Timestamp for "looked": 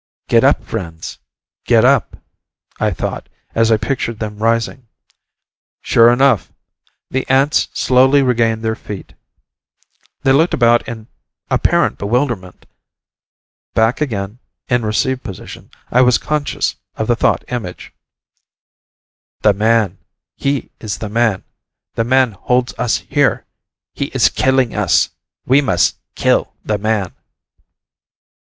10.31-10.55